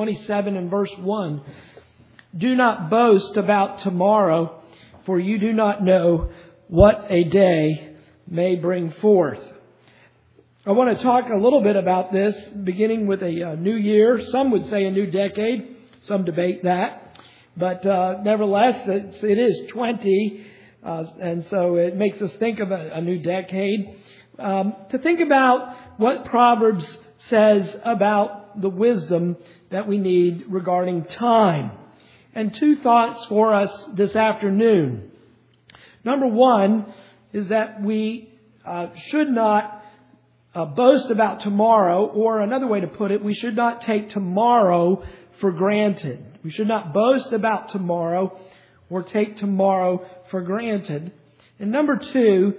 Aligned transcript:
27 0.00 0.56
and 0.56 0.70
verse 0.70 0.92
1. 0.96 1.42
Do 2.34 2.54
not 2.54 2.88
boast 2.88 3.36
about 3.36 3.80
tomorrow, 3.80 4.62
for 5.04 5.20
you 5.20 5.38
do 5.38 5.52
not 5.52 5.84
know 5.84 6.30
what 6.68 7.04
a 7.10 7.24
day 7.24 7.96
may 8.26 8.56
bring 8.56 8.92
forth. 8.92 9.40
I 10.64 10.70
want 10.70 10.96
to 10.96 11.02
talk 11.02 11.28
a 11.28 11.36
little 11.36 11.62
bit 11.62 11.76
about 11.76 12.14
this, 12.14 12.34
beginning 12.64 13.08
with 13.08 13.22
a 13.22 13.42
uh, 13.42 13.54
new 13.56 13.76
year. 13.76 14.24
Some 14.28 14.50
would 14.52 14.70
say 14.70 14.86
a 14.86 14.90
new 14.90 15.10
decade. 15.10 15.76
Some 16.04 16.24
debate 16.24 16.64
that. 16.64 17.18
But 17.54 17.84
uh, 17.84 18.22
nevertheless, 18.22 18.80
it's, 18.86 19.22
it 19.22 19.38
is 19.38 19.68
20, 19.68 20.46
uh, 20.82 21.04
and 21.20 21.44
so 21.50 21.76
it 21.76 21.94
makes 21.94 22.22
us 22.22 22.32
think 22.38 22.58
of 22.60 22.70
a, 22.70 22.92
a 22.94 23.02
new 23.02 23.18
decade. 23.18 23.98
Um, 24.38 24.76
to 24.92 24.96
think 24.96 25.20
about 25.20 25.98
what 25.98 26.24
Proverbs 26.24 26.86
says 27.28 27.76
about 27.84 28.40
the 28.62 28.70
wisdom 28.70 29.36
that 29.70 29.86
we 29.88 29.98
need 29.98 30.44
regarding 30.48 31.04
time. 31.04 31.72
And 32.34 32.54
two 32.54 32.76
thoughts 32.76 33.24
for 33.26 33.52
us 33.54 33.72
this 33.94 34.14
afternoon. 34.14 35.10
Number 36.04 36.26
one 36.26 36.92
is 37.32 37.48
that 37.48 37.82
we 37.82 38.32
uh, 38.64 38.88
should 39.08 39.28
not 39.28 39.82
uh, 40.54 40.64
boast 40.64 41.10
about 41.10 41.40
tomorrow, 41.40 42.06
or 42.06 42.40
another 42.40 42.66
way 42.66 42.80
to 42.80 42.88
put 42.88 43.10
it, 43.10 43.22
we 43.22 43.34
should 43.34 43.54
not 43.54 43.82
take 43.82 44.10
tomorrow 44.10 45.04
for 45.40 45.52
granted. 45.52 46.24
We 46.42 46.50
should 46.50 46.66
not 46.66 46.92
boast 46.92 47.32
about 47.32 47.70
tomorrow 47.70 48.38
or 48.88 49.02
take 49.04 49.36
tomorrow 49.36 50.04
for 50.30 50.42
granted. 50.42 51.12
And 51.60 51.70
number 51.70 51.96
two, 52.12 52.54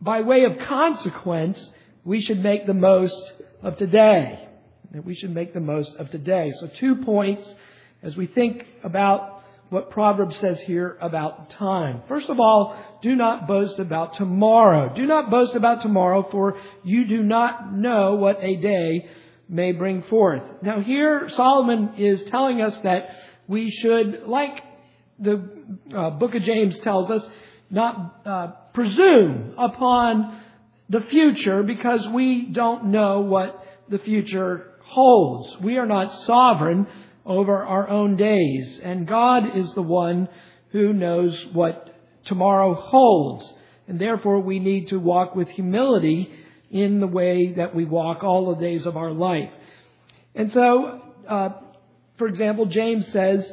by 0.00 0.20
way 0.20 0.44
of 0.44 0.58
consequence, 0.66 1.70
we 2.04 2.20
should 2.20 2.42
make 2.42 2.66
the 2.66 2.74
most 2.74 3.32
of 3.62 3.76
today 3.78 4.45
that 4.96 5.04
we 5.04 5.14
should 5.14 5.34
make 5.34 5.52
the 5.52 5.60
most 5.60 5.94
of 5.96 6.10
today. 6.10 6.50
So 6.58 6.68
two 6.78 6.96
points 6.96 7.46
as 8.02 8.16
we 8.16 8.26
think 8.26 8.66
about 8.82 9.42
what 9.68 9.90
Proverbs 9.90 10.38
says 10.38 10.58
here 10.60 10.96
about 11.02 11.50
time. 11.50 12.02
First 12.08 12.30
of 12.30 12.40
all, 12.40 12.74
do 13.02 13.14
not 13.14 13.46
boast 13.46 13.78
about 13.78 14.14
tomorrow. 14.14 14.94
Do 14.94 15.04
not 15.04 15.30
boast 15.30 15.54
about 15.54 15.82
tomorrow, 15.82 16.26
for 16.30 16.58
you 16.82 17.04
do 17.06 17.22
not 17.22 17.74
know 17.74 18.14
what 18.14 18.38
a 18.40 18.56
day 18.56 19.10
may 19.50 19.72
bring 19.72 20.02
forth. 20.04 20.42
Now 20.62 20.80
here, 20.80 21.28
Solomon 21.28 21.94
is 21.98 22.24
telling 22.30 22.62
us 22.62 22.74
that 22.82 23.10
we 23.46 23.70
should, 23.70 24.22
like 24.26 24.62
the 25.18 25.46
uh, 25.94 26.10
book 26.10 26.34
of 26.34 26.42
James 26.42 26.78
tells 26.78 27.10
us, 27.10 27.26
not 27.68 28.22
uh, 28.24 28.46
presume 28.72 29.56
upon 29.58 30.40
the 30.88 31.02
future 31.02 31.62
because 31.62 32.08
we 32.08 32.46
don't 32.46 32.86
know 32.86 33.20
what 33.20 33.62
the 33.88 33.98
future 33.98 34.72
holds. 34.86 35.60
We 35.60 35.78
are 35.78 35.86
not 35.86 36.12
sovereign 36.24 36.86
over 37.24 37.64
our 37.64 37.88
own 37.88 38.16
days, 38.16 38.80
and 38.82 39.06
God 39.06 39.56
is 39.56 39.72
the 39.74 39.82
one 39.82 40.28
who 40.70 40.92
knows 40.92 41.46
what 41.52 41.94
tomorrow 42.24 42.74
holds. 42.74 43.52
And 43.88 44.00
therefore, 44.00 44.40
we 44.40 44.58
need 44.58 44.88
to 44.88 44.98
walk 44.98 45.36
with 45.36 45.48
humility 45.48 46.30
in 46.70 47.00
the 47.00 47.06
way 47.06 47.52
that 47.52 47.74
we 47.74 47.84
walk 47.84 48.24
all 48.24 48.54
the 48.54 48.60
days 48.60 48.84
of 48.86 48.96
our 48.96 49.12
life. 49.12 49.50
And 50.34 50.52
so, 50.52 51.00
uh, 51.28 51.50
for 52.18 52.26
example, 52.26 52.66
James 52.66 53.06
says, 53.12 53.50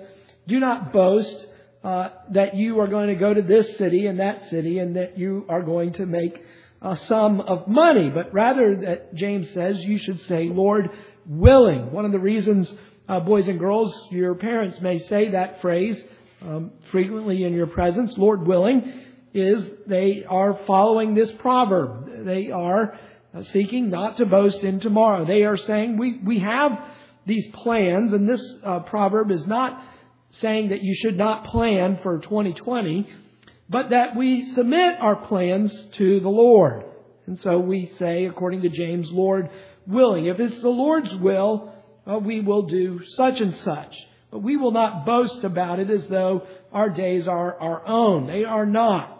do 0.47 0.59
not 0.59 0.92
boast 0.92 1.47
uh, 1.84 2.09
that 2.31 2.56
you 2.56 2.80
are 2.80 2.88
going 2.88 3.09
to 3.09 3.16
go 3.16 3.34
to 3.34 3.42
this 3.42 3.78
city 3.78 4.08
and 4.08 4.20
that 4.20 4.50
city 4.50 4.80
and 4.80 4.95
that 4.95 5.18
you 5.18 5.45
are 5.50 5.62
going 5.62 5.94
to 5.94 6.06
make 6.06 6.44
a 6.81 6.97
sum 7.08 7.40
of 7.40 7.68
money, 7.68 8.09
but 8.09 8.34
rather 8.34 8.75
that 8.81 9.16
James 9.16 9.50
says 9.53 9.80
you 9.81 9.97
should 9.97 10.20
say, 10.22 10.50
Lord, 10.50 10.90
willing. 11.25 11.91
One 11.91 12.05
of 12.05 12.11
the 12.11 12.19
reasons, 12.19 12.73
uh, 13.07 13.19
boys 13.19 13.47
and 13.47 13.59
girls, 13.59 14.07
your 14.11 14.35
parents 14.35 14.81
may 14.81 14.99
say 14.99 15.31
that 15.31 15.61
phrase 15.61 16.02
um, 16.41 16.71
frequently 16.91 17.43
in 17.43 17.53
your 17.53 17.67
presence, 17.67 18.17
Lord 18.17 18.45
willing, 18.45 19.02
is 19.33 19.63
they 19.88 20.25
are 20.27 20.59
following 20.67 21.16
this 21.16 21.31
proverb. 21.39 22.25
They 22.25 22.51
are 22.51 23.00
uh, 23.33 23.44
seeking 23.44 23.89
not 23.89 24.17
to 24.17 24.25
boast 24.25 24.59
in 24.59 24.79
tomorrow. 24.79 25.25
They 25.25 25.44
are 25.44 25.57
saying 25.57 25.97
we, 25.97 26.19
we 26.23 26.39
have 26.39 26.72
these 27.25 27.47
plans, 27.47 28.13
and 28.13 28.28
this 28.28 28.41
uh, 28.63 28.81
proverb 28.81 29.31
is 29.31 29.47
not 29.47 29.83
saying 30.31 30.69
that 30.69 30.83
you 30.83 30.94
should 30.95 31.17
not 31.17 31.45
plan 31.45 32.00
for 32.03 32.19
2020, 32.19 33.07
but 33.69 33.89
that 33.89 34.16
we 34.16 34.51
submit 34.53 35.00
our 35.00 35.16
plans 35.16 35.73
to 35.97 36.19
the 36.19 36.29
Lord. 36.29 36.83
And 37.25 37.39
so 37.39 37.57
we 37.59 37.91
say, 37.97 38.25
according 38.25 38.62
to 38.63 38.69
James, 38.69 39.09
Lord, 39.12 39.50
willing. 39.88 40.25
If 40.25 40.39
it's 40.39 40.61
the 40.61 40.69
Lord's 40.69 41.13
will, 41.16 41.73
uh, 42.09 42.19
we 42.19 42.41
will 42.41 42.63
do 42.63 43.01
such 43.16 43.39
and 43.39 43.55
such. 43.57 43.95
But 44.31 44.39
we 44.39 44.57
will 44.57 44.71
not 44.71 45.05
boast 45.05 45.44
about 45.44 45.79
it 45.79 45.89
as 45.89 46.07
though 46.07 46.47
our 46.71 46.89
days 46.89 47.27
are 47.27 47.59
our 47.59 47.85
own. 47.88 48.27
They 48.27 48.44
are 48.44 48.66
not. 48.66 49.19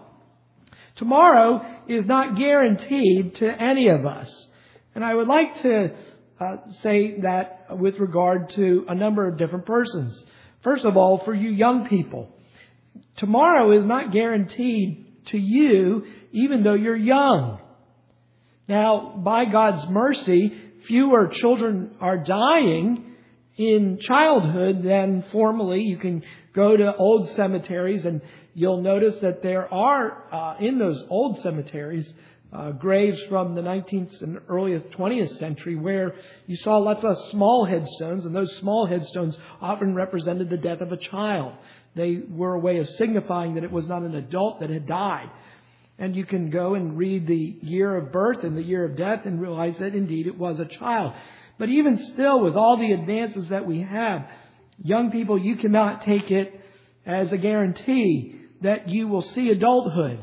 Tomorrow 0.96 1.84
is 1.88 2.06
not 2.06 2.38
guaranteed 2.38 3.36
to 3.36 3.50
any 3.50 3.90
of 3.90 4.06
us. 4.06 4.48
And 4.96 5.04
I 5.04 5.14
would 5.14 5.28
like 5.28 5.62
to 5.64 5.96
uh, 6.40 6.58
say 6.82 7.20
that 7.22 7.78
with 7.78 8.00
regard 8.00 8.50
to 8.52 8.86
a 8.88 8.96
number 8.96 9.28
of 9.28 9.38
different 9.38 9.66
persons. 9.66 10.24
First 10.64 10.86
of 10.86 10.98
all, 10.98 11.20
for 11.24 11.34
you 11.34 11.50
young 11.50 11.88
people, 11.88 12.30
tomorrow 13.18 13.72
is 13.72 13.86
not 13.86 14.12
guaranteed 14.12 15.06
to 15.28 15.38
you 15.38 16.06
even 16.32 16.64
though 16.64 16.74
you're 16.74 16.96
young. 16.96 17.60
Now, 18.68 19.14
by 19.18 19.46
God's 19.46 19.88
mercy, 19.90 20.54
fewer 20.88 21.28
children 21.28 21.96
are 22.00 22.18
dying 22.18 23.16
in 23.58 24.00
childhood 24.00 24.84
than 24.84 25.24
formerly. 25.32 25.82
You 25.82 25.98
can 25.98 26.24
go 26.54 26.76
to 26.76 26.96
old 26.96 27.30
cemeteries 27.30 28.06
and 28.06 28.22
you'll 28.54 28.82
notice 28.82 29.16
that 29.22 29.44
there 29.44 29.72
are, 29.74 30.28
uh, 30.32 30.56
in 30.60 30.78
those 30.78 31.04
old 31.10 31.40
cemeteries, 31.42 32.12
uh, 32.54 32.72
graves 32.72 33.22
from 33.24 33.56
the 33.56 33.62
19th 33.62 34.22
and 34.22 34.40
early 34.48 34.80
20th 34.80 35.38
century 35.38 35.76
where 35.76 36.14
you 36.46 36.56
saw 36.58 36.78
lots 36.78 37.04
of 37.04 37.18
small 37.32 37.66
headstones, 37.66 38.26
and 38.26 38.36
those 38.36 38.56
small 38.58 38.86
headstones 38.86 39.38
often 39.60 39.96
represented 39.96 40.50
the 40.50 40.58
death 40.58 40.82
of 40.82 40.92
a 40.92 40.98
child. 40.98 41.54
They 41.96 42.22
were 42.30 42.54
a 42.54 42.60
way 42.60 42.78
of 42.78 42.88
signifying 42.90 43.56
that 43.56 43.64
it 43.64 43.72
was 43.72 43.88
not 43.88 44.04
an 44.04 44.16
adult 44.16 44.60
that 44.60 44.70
had 44.70 44.86
died. 44.86 45.30
And 46.00 46.16
you 46.16 46.26
can 46.26 46.50
go 46.50 46.74
and 46.74 46.98
read 46.98 47.28
the 47.28 47.58
year 47.62 47.96
of 47.96 48.12
birth 48.12 48.44
and 48.44 48.58
the 48.58 48.64
year 48.64 48.84
of 48.84 48.98
death 48.98 49.26
and 49.26 49.40
realize 49.40 49.78
that 49.80 49.94
indeed 49.94 50.28
it 50.28 50.38
was 50.38 50.60
a 50.60 50.66
child. 50.66 51.14
But 51.60 51.70
even 51.70 51.98
still, 52.14 52.42
with 52.42 52.56
all 52.56 52.78
the 52.78 52.92
advances 52.94 53.50
that 53.50 53.66
we 53.66 53.82
have, 53.82 54.26
young 54.84 55.12
people, 55.12 55.38
you 55.38 55.56
cannot 55.56 56.04
take 56.04 56.32
it 56.32 56.60
as 57.06 57.32
a 57.32 57.38
guarantee 57.38 58.42
that 58.62 58.90
you 58.90 59.08
will 59.08 59.22
see 59.22 59.50
adulthood. 59.50 60.20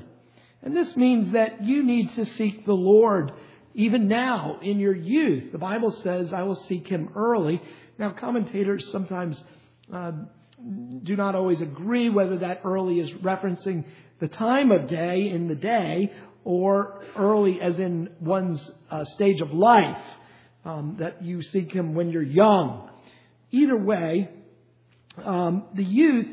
And 0.63 0.77
this 0.77 0.97
means 0.97 1.33
that 1.33 1.63
you 1.63 1.83
need 1.83 2.15
to 2.17 2.25
seek 2.25 2.67
the 2.67 2.73
Lord 2.75 3.33
even 3.75 4.09
now 4.09 4.59
in 4.61 4.81
your 4.81 4.95
youth. 4.95 5.53
The 5.53 5.59
Bible 5.59 5.93
says, 5.93 6.33
I 6.33 6.43
will 6.43 6.57
seek 6.57 6.89
him 6.89 7.11
early. 7.15 7.63
Now, 7.99 8.11
commentators 8.11 8.91
sometimes 8.91 9.43
uh, 9.93 10.13
do 11.03 11.17
not 11.17 11.35
always 11.35 11.61
agree 11.61 12.11
whether 12.11 12.39
that 12.39 12.61
early 12.65 13.01
is 13.01 13.11
referencing 13.23 13.85
the 14.21 14.29
time 14.29 14.71
of 14.71 14.89
day 14.89 15.31
in 15.31 15.49
the 15.49 15.55
day 15.55 16.13
or 16.45 17.03
early 17.17 17.61
as 17.61 17.79
in 17.79 18.11
one's 18.21 18.71
uh, 18.91 19.05
stage 19.15 19.41
of 19.41 19.53
life, 19.53 20.03
um, 20.65 20.97
that 20.99 21.23
you 21.23 21.43
seek 21.43 21.73
Him 21.73 21.95
when 21.95 22.11
you're 22.11 22.23
young. 22.23 22.89
Either 23.51 23.77
way, 23.77 24.29
um, 25.25 25.65
the 25.75 25.85
youth 25.85 26.27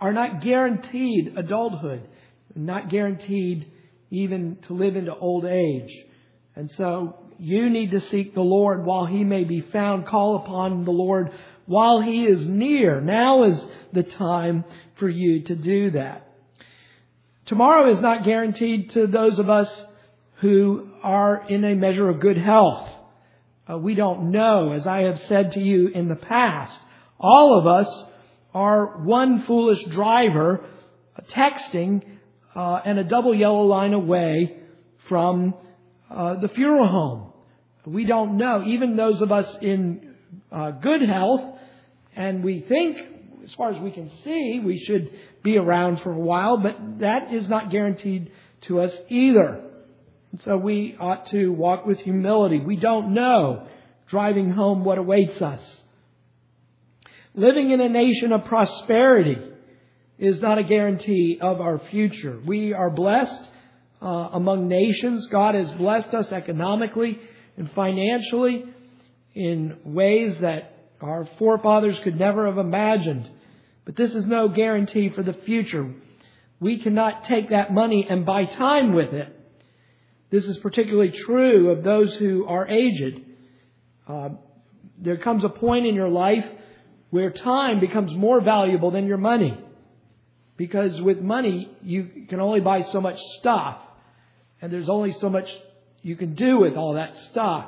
are 0.00 0.12
not 0.12 0.42
guaranteed 0.42 1.34
adulthood, 1.36 2.08
not 2.54 2.88
guaranteed 2.88 3.70
even 4.10 4.58
to 4.66 4.74
live 4.74 4.96
into 4.96 5.14
old 5.14 5.44
age. 5.44 5.90
And 6.54 6.70
so 6.72 7.18
you 7.38 7.68
need 7.68 7.90
to 7.90 8.00
seek 8.10 8.34
the 8.34 8.40
Lord 8.40 8.84
while 8.84 9.06
He 9.06 9.24
may 9.24 9.44
be 9.44 9.60
found. 9.60 10.06
Call 10.06 10.36
upon 10.36 10.84
the 10.84 10.90
Lord 10.90 11.30
while 11.66 12.00
He 12.00 12.24
is 12.24 12.46
near. 12.46 13.00
Now 13.00 13.44
is 13.44 13.64
the 13.92 14.02
time 14.02 14.64
for 14.96 15.08
you 15.08 15.42
to 15.44 15.54
do 15.54 15.90
that. 15.92 16.28
Tomorrow 17.46 17.90
is 17.92 18.00
not 18.00 18.24
guaranteed 18.24 18.90
to 18.90 19.06
those 19.06 19.38
of 19.38 19.50
us 19.50 19.84
who 20.40 20.88
are 21.02 21.44
in 21.48 21.64
a 21.64 21.74
measure 21.74 22.08
of 22.08 22.20
good 22.20 22.38
health. 22.38 22.88
Uh, 23.70 23.78
we 23.78 23.94
don't 23.94 24.30
know, 24.30 24.72
as 24.72 24.86
I 24.86 25.02
have 25.02 25.18
said 25.28 25.52
to 25.52 25.60
you 25.60 25.88
in 25.88 26.08
the 26.08 26.16
past. 26.16 26.78
All 27.18 27.58
of 27.58 27.66
us 27.66 28.04
are 28.52 28.98
one 28.98 29.44
foolish 29.44 29.82
driver 29.84 30.64
texting 31.30 32.02
uh, 32.54 32.80
and 32.84 32.98
a 32.98 33.04
double 33.04 33.34
yellow 33.34 33.64
line 33.64 33.94
away 33.94 34.58
from 35.08 35.54
uh, 36.10 36.34
the 36.40 36.48
funeral 36.48 36.86
home. 36.86 37.32
We 37.86 38.04
don't 38.04 38.36
know. 38.36 38.64
Even 38.64 38.96
those 38.96 39.20
of 39.20 39.32
us 39.32 39.56
in 39.60 40.14
uh, 40.50 40.72
good 40.72 41.02
health, 41.02 41.53
and 42.16 42.44
we 42.44 42.60
think, 42.60 42.96
as 43.44 43.52
far 43.54 43.70
as 43.72 43.80
we 43.80 43.90
can 43.90 44.10
see, 44.22 44.60
we 44.64 44.78
should 44.78 45.10
be 45.42 45.56
around 45.56 46.00
for 46.00 46.12
a 46.12 46.18
while, 46.18 46.58
but 46.58 47.00
that 47.00 47.32
is 47.32 47.48
not 47.48 47.70
guaranteed 47.70 48.30
to 48.62 48.80
us 48.80 48.92
either. 49.08 49.62
And 50.32 50.40
so 50.42 50.56
we 50.56 50.96
ought 50.98 51.26
to 51.30 51.48
walk 51.52 51.86
with 51.86 52.00
humility. 52.00 52.58
We 52.60 52.76
don't 52.76 53.14
know 53.14 53.66
driving 54.08 54.50
home 54.50 54.84
what 54.84 54.98
awaits 54.98 55.40
us. 55.40 55.62
Living 57.34 57.70
in 57.70 57.80
a 57.80 57.88
nation 57.88 58.32
of 58.32 58.44
prosperity 58.44 59.38
is 60.18 60.40
not 60.40 60.58
a 60.58 60.62
guarantee 60.62 61.38
of 61.40 61.60
our 61.60 61.80
future. 61.90 62.40
We 62.44 62.72
are 62.72 62.90
blessed 62.90 63.48
uh, 64.00 64.06
among 64.32 64.68
nations. 64.68 65.26
God 65.26 65.54
has 65.54 65.70
blessed 65.72 66.14
us 66.14 66.30
economically 66.30 67.18
and 67.56 67.70
financially 67.72 68.64
in 69.34 69.78
ways 69.84 70.36
that 70.40 70.73
our 71.00 71.28
forefathers 71.38 71.98
could 72.04 72.18
never 72.18 72.46
have 72.46 72.58
imagined. 72.58 73.28
But 73.84 73.96
this 73.96 74.14
is 74.14 74.24
no 74.24 74.48
guarantee 74.48 75.10
for 75.10 75.22
the 75.22 75.34
future. 75.34 75.92
We 76.60 76.78
cannot 76.78 77.24
take 77.24 77.50
that 77.50 77.72
money 77.72 78.06
and 78.08 78.24
buy 78.24 78.46
time 78.46 78.94
with 78.94 79.12
it. 79.12 79.28
This 80.30 80.46
is 80.46 80.56
particularly 80.58 81.10
true 81.10 81.70
of 81.70 81.84
those 81.84 82.14
who 82.16 82.46
are 82.46 82.66
aged. 82.66 83.20
Uh, 84.08 84.30
there 84.98 85.16
comes 85.18 85.44
a 85.44 85.48
point 85.48 85.86
in 85.86 85.94
your 85.94 86.08
life 86.08 86.44
where 87.10 87.30
time 87.30 87.80
becomes 87.80 88.12
more 88.14 88.40
valuable 88.40 88.90
than 88.90 89.06
your 89.06 89.18
money. 89.18 89.56
Because 90.56 91.00
with 91.00 91.20
money, 91.20 91.68
you 91.82 92.26
can 92.28 92.40
only 92.40 92.60
buy 92.60 92.82
so 92.82 93.00
much 93.00 93.20
stuff. 93.38 93.78
And 94.62 94.72
there's 94.72 94.88
only 94.88 95.12
so 95.12 95.28
much 95.28 95.48
you 96.02 96.16
can 96.16 96.34
do 96.34 96.58
with 96.58 96.74
all 96.74 96.94
that 96.94 97.16
stuff. 97.16 97.66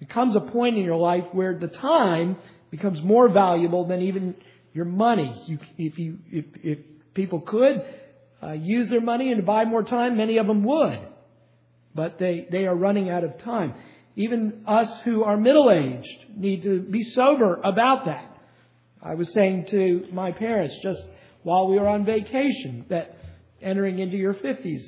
There 0.00 0.08
comes 0.08 0.34
a 0.34 0.40
point 0.40 0.76
in 0.76 0.84
your 0.84 0.96
life 0.96 1.24
where 1.32 1.58
the 1.58 1.68
time 1.68 2.36
becomes 2.70 3.02
more 3.02 3.28
valuable 3.28 3.86
than 3.86 4.02
even 4.02 4.34
your 4.72 4.86
money. 4.86 5.42
You, 5.46 5.58
if 5.76 5.98
you, 5.98 6.18
if, 6.30 6.44
if 6.62 6.78
people 7.14 7.40
could 7.40 7.84
uh, 8.42 8.52
use 8.52 8.88
their 8.88 9.00
money 9.00 9.30
and 9.30 9.44
buy 9.44 9.64
more 9.64 9.82
time, 9.82 10.16
many 10.16 10.38
of 10.38 10.46
them 10.46 10.64
would. 10.64 11.00
But 11.94 12.18
they, 12.18 12.46
they 12.50 12.66
are 12.66 12.74
running 12.74 13.10
out 13.10 13.24
of 13.24 13.38
time. 13.38 13.74
Even 14.16 14.62
us 14.66 15.00
who 15.04 15.22
are 15.24 15.36
middle 15.36 15.70
aged 15.70 16.36
need 16.36 16.62
to 16.62 16.80
be 16.80 17.02
sober 17.02 17.60
about 17.62 18.06
that. 18.06 18.26
I 19.02 19.14
was 19.14 19.32
saying 19.32 19.66
to 19.70 20.06
my 20.12 20.32
parents 20.32 20.74
just 20.82 21.02
while 21.42 21.68
we 21.68 21.78
were 21.78 21.88
on 21.88 22.04
vacation 22.04 22.84
that 22.88 23.16
entering 23.60 23.98
into 23.98 24.16
your 24.16 24.34
50s 24.34 24.82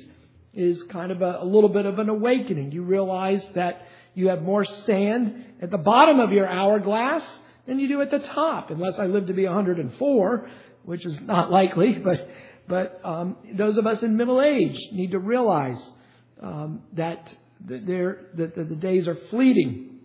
is 0.53 0.81
kind 0.83 1.11
of 1.11 1.21
a, 1.21 1.39
a 1.41 1.45
little 1.45 1.69
bit 1.69 1.85
of 1.85 1.99
an 1.99 2.09
awakening. 2.09 2.71
You 2.71 2.83
realize 2.83 3.45
that 3.55 3.87
you 4.15 4.29
have 4.29 4.41
more 4.41 4.65
sand 4.65 5.45
at 5.61 5.71
the 5.71 5.77
bottom 5.77 6.19
of 6.19 6.31
your 6.31 6.47
hourglass 6.47 7.23
than 7.67 7.79
you 7.79 7.87
do 7.87 8.01
at 8.01 8.11
the 8.11 8.19
top, 8.19 8.69
unless 8.69 8.99
I 8.99 9.05
live 9.05 9.27
to 9.27 9.33
be 9.33 9.45
104, 9.45 10.49
which 10.83 11.05
is 11.05 11.19
not 11.21 11.51
likely. 11.51 11.93
But 12.03 12.29
but 12.67 13.01
um, 13.03 13.35
those 13.55 13.77
of 13.77 13.85
us 13.85 14.01
in 14.03 14.15
middle 14.15 14.41
age 14.41 14.77
need 14.93 15.11
to 15.11 15.19
realize 15.19 15.81
um, 16.41 16.83
that 16.93 17.29
the, 17.65 18.17
that 18.35 18.55
the 18.55 18.75
days 18.75 19.07
are 19.07 19.17
fleeting. 19.29 19.99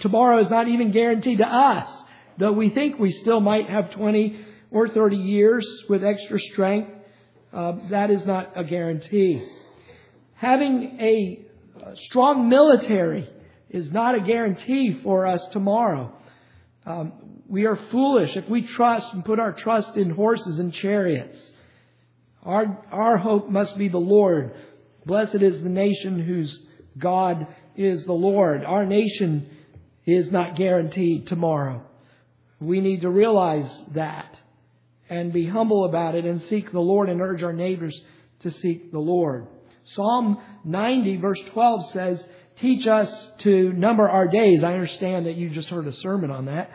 Tomorrow 0.00 0.42
is 0.42 0.50
not 0.50 0.68
even 0.68 0.90
guaranteed 0.90 1.38
to 1.38 1.46
us, 1.46 1.88
though 2.38 2.52
we 2.52 2.70
think 2.70 2.98
we 2.98 3.10
still 3.10 3.40
might 3.40 3.68
have 3.68 3.90
20 3.90 4.44
or 4.70 4.88
30 4.88 5.16
years 5.16 5.66
with 5.88 6.04
extra 6.04 6.38
strength. 6.38 6.92
Uh, 7.52 7.72
that 7.90 8.10
is 8.10 8.24
not 8.26 8.52
a 8.56 8.64
guarantee. 8.64 9.46
Having 10.34 10.98
a 11.00 11.44
strong 12.08 12.48
military 12.48 13.28
is 13.70 13.90
not 13.90 14.14
a 14.14 14.20
guarantee 14.20 15.00
for 15.02 15.26
us 15.26 15.44
tomorrow. 15.52 16.12
Um, 16.86 17.12
we 17.48 17.66
are 17.66 17.76
foolish 17.90 18.36
if 18.36 18.48
we 18.48 18.62
trust 18.62 19.12
and 19.12 19.24
put 19.24 19.38
our 19.38 19.52
trust 19.52 19.96
in 19.96 20.10
horses 20.10 20.58
and 20.58 20.72
chariots. 20.72 21.38
Our, 22.42 22.84
our 22.90 23.16
hope 23.18 23.48
must 23.48 23.76
be 23.76 23.88
the 23.88 23.98
Lord. 23.98 24.54
Blessed 25.04 25.36
is 25.36 25.62
the 25.62 25.68
nation 25.68 26.20
whose 26.20 26.58
God 26.96 27.46
is 27.76 28.04
the 28.04 28.12
Lord. 28.12 28.64
Our 28.64 28.86
nation 28.86 29.48
is 30.06 30.30
not 30.30 30.56
guaranteed 30.56 31.26
tomorrow. 31.26 31.82
We 32.60 32.80
need 32.80 33.02
to 33.02 33.10
realize 33.10 33.70
that 33.92 34.38
and 35.08 35.32
be 35.32 35.46
humble 35.46 35.84
about 35.84 36.14
it 36.14 36.24
and 36.24 36.42
seek 36.42 36.72
the 36.72 36.80
Lord 36.80 37.08
and 37.08 37.20
urge 37.20 37.42
our 37.42 37.52
neighbors 37.52 37.98
to 38.40 38.50
seek 38.50 38.92
the 38.92 38.98
Lord. 38.98 39.46
Psalm 39.94 40.38
90 40.64 41.16
verse 41.16 41.40
12 41.52 41.90
says, 41.92 42.24
teach 42.60 42.86
us 42.86 43.28
to 43.40 43.72
number 43.72 44.08
our 44.08 44.28
days. 44.28 44.64
I 44.64 44.74
understand 44.74 45.26
that 45.26 45.36
you 45.36 45.50
just 45.50 45.68
heard 45.68 45.86
a 45.86 45.92
sermon 45.92 46.30
on 46.30 46.46
that 46.46 46.70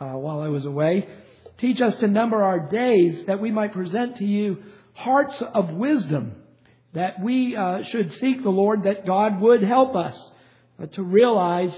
uh, 0.00 0.12
while 0.12 0.40
I 0.40 0.48
was 0.48 0.64
away. 0.64 1.08
Teach 1.58 1.80
us 1.80 1.94
to 1.96 2.06
number 2.06 2.42
our 2.42 2.68
days 2.68 3.26
that 3.26 3.40
we 3.40 3.50
might 3.50 3.72
present 3.72 4.16
to 4.16 4.24
you 4.24 4.62
hearts 4.94 5.40
of 5.42 5.70
wisdom, 5.70 6.34
that 6.92 7.22
we 7.22 7.56
uh, 7.56 7.82
should 7.84 8.12
seek 8.14 8.42
the 8.42 8.50
Lord, 8.50 8.84
that 8.84 9.06
God 9.06 9.40
would 9.40 9.62
help 9.62 9.94
us 9.94 10.32
uh, 10.82 10.86
to 10.86 11.02
realize 11.02 11.76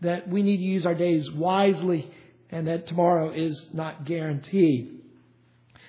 that 0.00 0.28
we 0.28 0.42
need 0.42 0.58
to 0.58 0.62
use 0.62 0.86
our 0.86 0.94
days 0.94 1.30
wisely 1.30 2.10
and 2.50 2.66
that 2.68 2.86
tomorrow 2.86 3.32
is 3.32 3.68
not 3.72 4.04
guaranteed. 4.04 5.00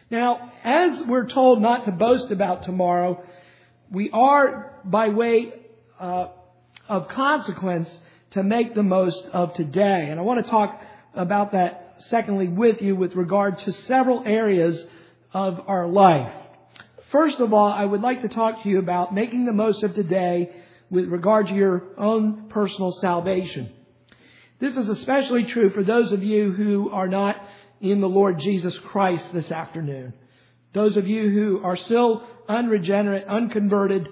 Now, 0.10 0.52
as 0.64 1.04
we're 1.08 1.28
told 1.28 1.62
not 1.62 1.86
to 1.86 1.92
boast 1.92 2.32
about 2.32 2.64
tomorrow, 2.64 3.24
we 3.92 4.10
are, 4.12 4.80
by 4.86 5.10
way 5.10 5.54
uh, 6.00 6.28
of 6.88 7.08
consequence, 7.10 7.90
to 8.32 8.44
make 8.44 8.76
the 8.76 8.84
most 8.84 9.24
of 9.34 9.54
today. 9.54 10.08
And 10.10 10.20
I 10.20 10.24
want 10.24 10.44
to 10.44 10.50
talk 10.50 10.82
about 11.14 11.54
that, 11.54 11.96
secondly, 12.10 12.48
with 12.48 12.82
you 12.82 12.96
with 12.96 13.16
regard 13.16 13.60
to 13.60 13.72
several 13.72 14.24
areas 14.26 14.84
of 15.34 15.62
our 15.68 15.88
life. 15.88 16.32
First 17.12 17.40
of 17.40 17.54
all, 17.54 17.72
I 17.72 17.86
would 17.86 18.02
like 18.02 18.22
to 18.24 18.28
talk 18.28 18.64
to 18.64 18.70
you 18.70 18.80
about 18.80 19.14
making 19.14 19.46
the 19.46 19.54
most 19.54 19.82
of 19.84 19.96
today 19.96 20.52
with 20.90 21.06
regard 21.08 21.48
to 21.48 21.54
your 21.54 21.84
own 21.98 22.50
personal 22.50 22.92
salvation. 22.92 23.72
This 24.60 24.76
is 24.76 24.90
especially 24.90 25.46
true 25.46 25.70
for 25.70 25.84
those 25.84 26.12
of 26.12 26.24
you 26.24 26.52
who 26.52 26.90
are 26.90 27.08
not 27.08 27.36
in 27.80 28.02
the 28.02 28.10
Lord 28.10 28.40
Jesus 28.40 28.78
Christ 28.80 29.26
this 29.34 29.52
afternoon. 29.52 30.14
Those 30.74 30.98
of 30.98 31.08
you 31.08 31.30
who 31.30 31.64
are 31.64 31.78
still 31.78 32.28
unregenerate, 32.48 33.26
unconverted, 33.28 34.10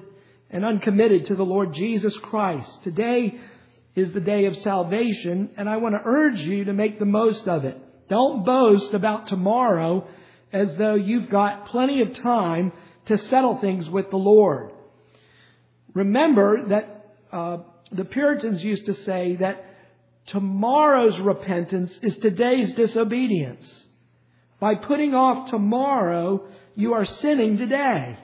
and 0.56 0.64
uncommitted 0.64 1.26
to 1.26 1.36
the 1.36 1.44
Lord 1.44 1.74
Jesus 1.74 2.18
Christ. 2.20 2.70
Today 2.86 3.38
is 3.94 4.14
the 4.14 4.22
day 4.22 4.46
of 4.46 4.56
salvation, 4.60 5.50
and 5.58 5.68
I 5.68 5.76
want 5.76 5.96
to 5.96 6.02
urge 6.06 6.40
you 6.40 6.64
to 6.64 6.72
make 6.72 6.98
the 6.98 7.04
most 7.04 7.46
of 7.46 7.66
it. 7.66 7.78
Don't 8.08 8.46
boast 8.46 8.94
about 8.94 9.28
tomorrow 9.28 10.08
as 10.54 10.74
though 10.78 10.96
you've 10.96 11.30
got 11.30 11.66
plenty 11.66 12.02
of 12.02 12.14
time 12.24 12.72
to 13.08 13.18
settle 13.18 13.58
things 13.58 13.90
with 13.90 14.10
the 14.12 14.16
Lord. 14.16 14.72
Remember 15.94 16.70
that 16.70 17.06
uh, 17.34 17.58
the 17.92 18.06
Puritans 18.06 18.64
used 18.64 18.86
to 18.86 18.94
say 18.94 19.36
that 19.36 19.66
tomorrow's 20.28 21.20
repentance 21.20 21.92
is 22.02 22.16
today's 22.20 22.74
disobedience. 22.76 23.66
By 24.62 24.76
putting 24.76 25.14
off 25.14 25.50
tomorrow, 25.50 26.48
you 26.76 26.94
are 26.94 27.04
sinning 27.04 27.58
today. 27.58 28.20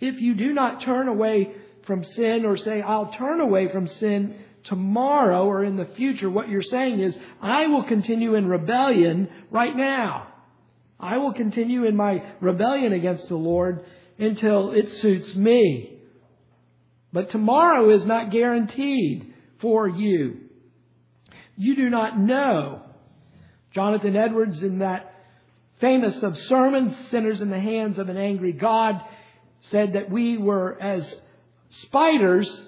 If 0.00 0.20
you 0.20 0.34
do 0.34 0.52
not 0.52 0.82
turn 0.82 1.08
away 1.08 1.52
from 1.86 2.04
sin 2.04 2.44
or 2.44 2.56
say, 2.56 2.82
I'll 2.82 3.12
turn 3.12 3.40
away 3.40 3.70
from 3.70 3.86
sin 3.86 4.36
tomorrow 4.64 5.46
or 5.46 5.64
in 5.64 5.76
the 5.76 5.88
future, 5.96 6.30
what 6.30 6.48
you're 6.48 6.62
saying 6.62 7.00
is, 7.00 7.16
I 7.40 7.66
will 7.66 7.84
continue 7.84 8.34
in 8.34 8.46
rebellion 8.46 9.28
right 9.50 9.74
now. 9.74 10.28
I 10.98 11.18
will 11.18 11.32
continue 11.32 11.86
in 11.86 11.96
my 11.96 12.22
rebellion 12.40 12.92
against 12.92 13.28
the 13.28 13.36
Lord 13.36 13.84
until 14.18 14.72
it 14.72 14.92
suits 14.94 15.34
me. 15.34 15.98
But 17.12 17.30
tomorrow 17.30 17.90
is 17.90 18.04
not 18.04 18.30
guaranteed 18.30 19.34
for 19.60 19.88
you. 19.88 20.38
You 21.56 21.76
do 21.76 21.90
not 21.90 22.18
know. 22.18 22.82
Jonathan 23.72 24.16
Edwards, 24.16 24.62
in 24.62 24.78
that 24.78 25.14
famous 25.80 26.22
of 26.22 26.36
sermons, 26.36 26.94
Sinners 27.10 27.40
in 27.40 27.50
the 27.50 27.60
Hands 27.60 27.98
of 27.98 28.08
an 28.08 28.16
Angry 28.16 28.52
God, 28.52 29.02
said 29.62 29.92
that 29.94 30.10
we 30.10 30.38
were 30.38 30.76
as 30.80 31.14
spiders 31.70 32.62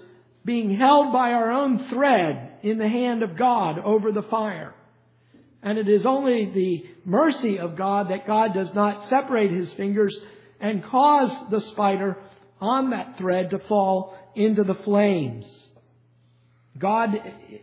being 0.44 0.76
held 0.76 1.12
by 1.12 1.32
our 1.32 1.50
own 1.50 1.88
thread 1.88 2.52
in 2.62 2.78
the 2.78 2.88
hand 2.88 3.22
of 3.22 3.36
God 3.36 3.78
over 3.78 4.12
the 4.12 4.22
fire. 4.22 4.74
And 5.62 5.78
it 5.78 5.88
is 5.88 6.04
only 6.04 6.46
the 6.46 6.86
mercy 7.04 7.58
of 7.58 7.76
God 7.76 8.10
that 8.10 8.26
God 8.26 8.52
does 8.52 8.74
not 8.74 9.08
separate 9.08 9.52
his 9.52 9.72
fingers 9.74 10.18
and 10.60 10.84
cause 10.84 11.32
the 11.50 11.60
spider 11.60 12.18
on 12.60 12.90
that 12.90 13.16
thread 13.18 13.50
to 13.50 13.58
fall 13.60 14.16
into 14.34 14.64
the 14.64 14.74
flames. 14.74 15.46
God 16.78 17.10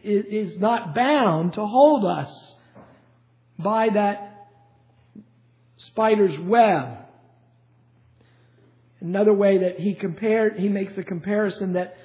is 0.03 0.57
not 0.59 0.95
bound 0.95 1.53
to 1.53 1.65
hold 1.65 2.05
us 2.05 2.55
by 3.57 3.89
that 3.89 4.47
spider's 5.77 6.37
web. 6.39 6.98
Another 9.01 9.33
way 9.33 9.59
that 9.59 9.79
he 9.79 9.93
compared, 9.93 10.57
he 10.57 10.67
makes 10.67 10.97
a 10.97 11.03
comparison 11.03 11.73
that 11.73 11.95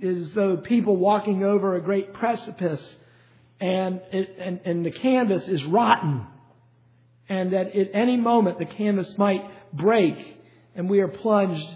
is 0.00 0.32
though 0.32 0.56
people 0.56 0.96
walking 0.96 1.44
over 1.44 1.76
a 1.76 1.80
great 1.80 2.14
precipice 2.14 2.82
and, 3.60 4.00
it, 4.12 4.36
and, 4.38 4.60
and 4.64 4.84
the 4.84 4.90
canvas 4.90 5.46
is 5.48 5.64
rotten, 5.64 6.26
and 7.28 7.52
that 7.52 7.74
at 7.74 7.90
any 7.94 8.16
moment 8.16 8.58
the 8.58 8.66
canvas 8.66 9.16
might 9.16 9.42
break, 9.72 10.16
and 10.74 10.90
we 10.90 11.00
are 11.00 11.08
plunged 11.08 11.66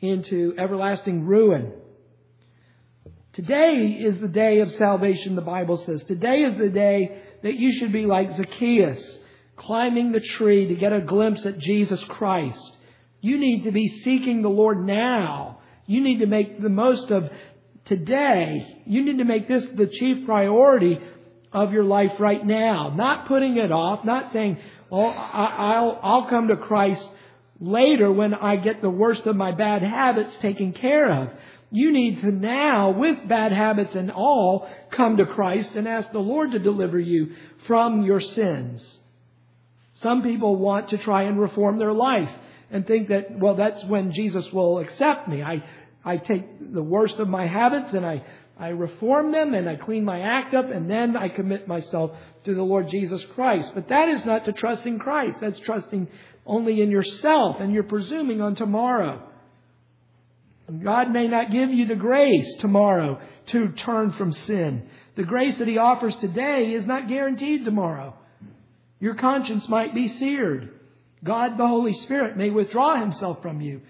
into 0.00 0.54
everlasting 0.58 1.24
ruin. 1.24 1.72
Today 3.34 3.98
is 4.00 4.20
the 4.20 4.28
day 4.28 4.60
of 4.60 4.70
salvation, 4.72 5.36
the 5.36 5.42
Bible 5.42 5.76
says. 5.78 6.02
Today 6.04 6.42
is 6.42 6.58
the 6.58 6.68
day 6.68 7.22
that 7.42 7.54
you 7.54 7.72
should 7.72 7.92
be 7.92 8.04
like 8.04 8.36
Zacchaeus, 8.36 9.00
climbing 9.56 10.12
the 10.12 10.20
tree 10.20 10.66
to 10.68 10.74
get 10.74 10.92
a 10.92 11.00
glimpse 11.00 11.46
at 11.46 11.58
Jesus 11.58 12.02
Christ. 12.04 12.76
You 13.22 13.38
need 13.38 13.64
to 13.64 13.72
be 13.72 13.88
seeking 14.02 14.42
the 14.42 14.50
Lord 14.50 14.84
now. 14.84 15.60
You 15.86 16.02
need 16.02 16.18
to 16.18 16.26
make 16.26 16.60
the 16.60 16.68
most 16.68 17.10
of 17.10 17.30
today. 17.84 18.82
You 18.84 19.04
need 19.04 19.18
to 19.18 19.24
make 19.24 19.46
this 19.48 19.64
the 19.76 19.86
chief 19.86 20.26
priority 20.26 20.98
of 21.52 21.72
your 21.72 21.84
life 21.84 22.18
right 22.18 22.44
now. 22.44 22.92
Not 22.94 23.28
putting 23.28 23.58
it 23.58 23.70
off, 23.70 24.04
not 24.04 24.32
saying, 24.32 24.58
oh, 24.90 24.98
well, 24.98 25.14
I'll, 25.32 26.00
I'll 26.02 26.28
come 26.28 26.48
to 26.48 26.56
Christ 26.56 27.08
later 27.60 28.10
when 28.10 28.34
I 28.34 28.56
get 28.56 28.82
the 28.82 28.90
worst 28.90 29.24
of 29.26 29.36
my 29.36 29.52
bad 29.52 29.82
habits 29.82 30.36
taken 30.42 30.72
care 30.72 31.08
of. 31.08 31.28
You 31.70 31.92
need 31.92 32.22
to 32.22 32.32
now, 32.32 32.90
with 32.90 33.28
bad 33.28 33.52
habits 33.52 33.94
and 33.94 34.10
all, 34.10 34.68
come 34.90 35.18
to 35.18 35.26
Christ 35.26 35.70
and 35.76 35.86
ask 35.86 36.10
the 36.10 36.18
Lord 36.18 36.50
to 36.52 36.58
deliver 36.58 36.98
you 36.98 37.36
from 37.68 38.02
your 38.02 38.20
sins. 38.20 38.84
Some 39.94 40.22
people 40.24 40.56
want 40.56 40.88
to 40.88 40.98
try 40.98 41.22
and 41.22 41.40
reform 41.40 41.78
their 41.78 41.92
life 41.92 42.30
and 42.72 42.86
think 42.86 43.08
that, 43.08 43.38
well, 43.38 43.54
that's 43.54 43.84
when 43.84 44.12
Jesus 44.12 44.50
will 44.52 44.78
accept 44.78 45.28
me. 45.28 45.42
I, 45.42 45.62
I 46.04 46.16
take 46.16 46.72
the 46.72 46.82
worst 46.82 47.18
of 47.18 47.28
my 47.28 47.46
habits 47.46 47.92
and 47.92 48.04
I, 48.04 48.24
I 48.58 48.68
reform 48.68 49.30
them 49.30 49.54
and 49.54 49.68
I 49.68 49.76
clean 49.76 50.04
my 50.04 50.20
act 50.20 50.54
up 50.54 50.70
and 50.70 50.90
then 50.90 51.16
I 51.16 51.28
commit 51.28 51.68
myself 51.68 52.12
to 52.44 52.54
the 52.54 52.62
Lord 52.62 52.88
Jesus 52.90 53.22
Christ. 53.34 53.70
But 53.74 53.88
that 53.88 54.08
is 54.08 54.24
not 54.24 54.46
to 54.46 54.52
trust 54.52 54.86
in 54.86 54.98
Christ. 54.98 55.38
That's 55.40 55.60
trusting 55.60 56.08
only 56.46 56.80
in 56.80 56.90
yourself 56.90 57.56
and 57.60 57.72
you're 57.72 57.82
presuming 57.84 58.40
on 58.40 58.56
tomorrow. 58.56 59.22
God 60.82 61.10
may 61.10 61.28
not 61.28 61.52
give 61.52 61.70
you 61.70 61.86
the 61.86 61.94
grace 61.94 62.54
tomorrow 62.60 63.20
to 63.48 63.72
turn 63.72 64.12
from 64.12 64.32
sin. 64.32 64.88
The 65.16 65.24
grace 65.24 65.58
that 65.58 65.68
He 65.68 65.76
offers 65.76 66.16
today 66.16 66.72
is 66.72 66.86
not 66.86 67.08
guaranteed 67.08 67.64
tomorrow. 67.64 68.14
Your 68.98 69.14
conscience 69.14 69.68
might 69.68 69.94
be 69.94 70.16
seared. 70.18 70.70
God, 71.24 71.56
the 71.56 71.66
Holy 71.66 71.92
Spirit, 71.92 72.36
may 72.36 72.50
withdraw 72.50 72.98
himself 73.00 73.42
from 73.42 73.60
you. 73.60 73.80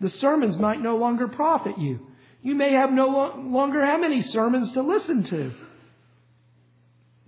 The 0.00 0.10
sermons 0.10 0.56
might 0.56 0.80
no 0.80 0.96
longer 0.96 1.28
profit 1.28 1.78
you. 1.78 2.06
You 2.42 2.54
may 2.54 2.72
have 2.72 2.90
no 2.90 3.08
longer 3.36 3.84
have 3.84 4.02
any 4.02 4.22
sermons 4.22 4.72
to 4.72 4.82
listen 4.82 5.24
to. 5.24 5.52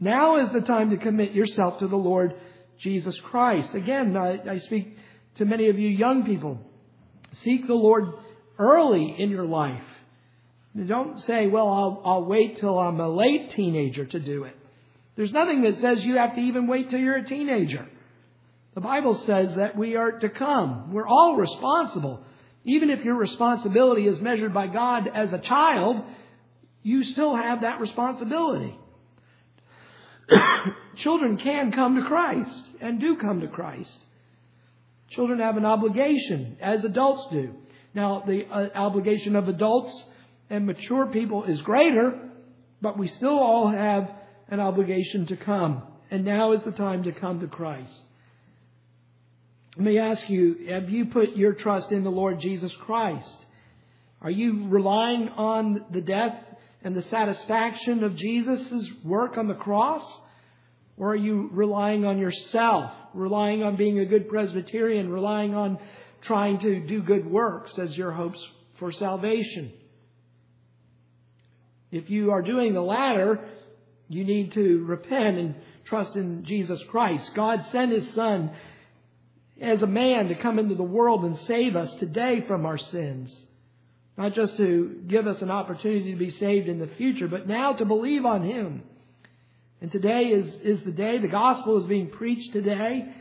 Now 0.00 0.38
is 0.38 0.50
the 0.52 0.62
time 0.62 0.90
to 0.90 0.96
commit 0.96 1.32
yourself 1.32 1.78
to 1.78 1.86
the 1.86 1.96
Lord 1.96 2.34
Jesus 2.78 3.18
Christ. 3.20 3.74
Again, 3.74 4.16
I, 4.16 4.40
I 4.50 4.58
speak 4.58 4.96
to 5.36 5.44
many 5.44 5.68
of 5.68 5.78
you 5.78 5.88
young 5.88 6.24
people. 6.24 6.58
Seek 7.44 7.66
the 7.66 7.74
Lord 7.74 8.14
early 8.58 9.14
in 9.18 9.30
your 9.30 9.44
life. 9.44 9.84
Don't 10.86 11.20
say, 11.20 11.46
well, 11.46 11.68
I'll, 11.68 12.02
I'll 12.04 12.24
wait 12.24 12.58
till 12.58 12.78
I'm 12.78 12.98
a 12.98 13.08
late 13.08 13.52
teenager 13.52 14.06
to 14.06 14.18
do 14.18 14.44
it. 14.44 14.56
There's 15.16 15.32
nothing 15.32 15.62
that 15.62 15.80
says 15.80 16.04
you 16.04 16.16
have 16.16 16.34
to 16.34 16.40
even 16.40 16.66
wait 16.66 16.90
till 16.90 16.98
you're 16.98 17.16
a 17.16 17.28
teenager. 17.28 17.86
The 18.74 18.80
Bible 18.80 19.22
says 19.26 19.54
that 19.56 19.76
we 19.76 19.96
are 19.96 20.12
to 20.12 20.28
come. 20.28 20.92
We're 20.92 21.06
all 21.06 21.36
responsible. 21.36 22.24
Even 22.64 22.90
if 22.90 23.04
your 23.04 23.16
responsibility 23.16 24.06
is 24.06 24.20
measured 24.20 24.54
by 24.54 24.68
God 24.68 25.08
as 25.12 25.32
a 25.32 25.38
child, 25.38 26.02
you 26.82 27.04
still 27.04 27.36
have 27.36 27.62
that 27.62 27.80
responsibility. 27.80 28.78
Children 30.96 31.36
can 31.36 31.72
come 31.72 31.96
to 31.96 32.06
Christ 32.06 32.64
and 32.80 33.00
do 33.00 33.16
come 33.16 33.40
to 33.40 33.48
Christ. 33.48 33.98
Children 35.10 35.40
have 35.40 35.58
an 35.58 35.66
obligation, 35.66 36.56
as 36.60 36.84
adults 36.84 37.30
do. 37.30 37.54
Now, 37.94 38.22
the 38.26 38.46
uh, 38.46 38.68
obligation 38.74 39.36
of 39.36 39.48
adults 39.48 40.04
and 40.48 40.66
mature 40.66 41.06
people 41.06 41.44
is 41.44 41.60
greater, 41.60 42.18
but 42.80 42.98
we 42.98 43.08
still 43.08 43.38
all 43.38 43.68
have 43.68 44.10
an 44.48 44.60
obligation 44.60 45.26
to 45.26 45.36
come. 45.36 45.82
And 46.10 46.24
now 46.24 46.52
is 46.52 46.62
the 46.62 46.72
time 46.72 47.02
to 47.02 47.12
come 47.12 47.40
to 47.40 47.46
Christ. 47.46 47.92
Let 49.76 49.84
me 49.86 49.98
ask 49.98 50.28
you, 50.28 50.66
have 50.68 50.90
you 50.90 51.06
put 51.06 51.34
your 51.34 51.54
trust 51.54 51.92
in 51.92 52.04
the 52.04 52.10
Lord 52.10 52.40
Jesus 52.40 52.72
Christ? 52.84 53.36
Are 54.20 54.30
you 54.30 54.68
relying 54.68 55.30
on 55.30 55.86
the 55.90 56.02
death 56.02 56.36
and 56.84 56.94
the 56.94 57.02
satisfaction 57.04 58.04
of 58.04 58.14
Jesus' 58.14 58.86
work 59.02 59.38
on 59.38 59.48
the 59.48 59.54
cross? 59.54 60.02
Or 60.98 61.12
are 61.12 61.16
you 61.16 61.48
relying 61.52 62.04
on 62.04 62.18
yourself, 62.18 62.92
relying 63.14 63.62
on 63.62 63.76
being 63.76 63.98
a 63.98 64.04
good 64.04 64.28
Presbyterian, 64.28 65.10
relying 65.10 65.54
on 65.54 65.78
trying 66.20 66.60
to 66.60 66.86
do 66.86 67.00
good 67.02 67.28
works 67.28 67.78
as 67.78 67.96
your 67.96 68.12
hopes 68.12 68.46
for 68.78 68.92
salvation? 68.92 69.72
If 71.90 72.10
you 72.10 72.30
are 72.30 72.42
doing 72.42 72.74
the 72.74 72.82
latter, 72.82 73.48
you 74.08 74.24
need 74.24 74.52
to 74.52 74.84
repent 74.84 75.38
and 75.38 75.54
trust 75.84 76.14
in 76.14 76.44
Jesus 76.44 76.80
Christ. 76.90 77.34
God 77.34 77.64
sent 77.72 77.90
His 77.90 78.12
Son 78.14 78.50
as 79.60 79.82
a 79.82 79.86
man 79.86 80.28
to 80.28 80.34
come 80.34 80.58
into 80.58 80.74
the 80.74 80.82
world 80.82 81.24
and 81.24 81.38
save 81.46 81.76
us 81.76 81.92
today 82.00 82.44
from 82.46 82.66
our 82.66 82.78
sins. 82.78 83.34
Not 84.16 84.34
just 84.34 84.56
to 84.56 85.02
give 85.06 85.26
us 85.26 85.40
an 85.40 85.50
opportunity 85.50 86.12
to 86.12 86.18
be 86.18 86.30
saved 86.30 86.68
in 86.68 86.78
the 86.78 86.90
future, 86.98 87.28
but 87.28 87.46
now 87.46 87.72
to 87.74 87.84
believe 87.84 88.24
on 88.24 88.42
Him. 88.42 88.82
And 89.80 89.90
today 89.90 90.26
is, 90.26 90.54
is 90.62 90.84
the 90.84 90.92
day. 90.92 91.18
The 91.18 91.28
gospel 91.28 91.80
is 91.80 91.88
being 91.88 92.10
preached 92.10 92.52
today. 92.52 93.12